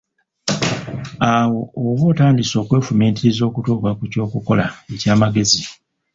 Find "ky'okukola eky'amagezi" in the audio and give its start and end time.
4.11-5.63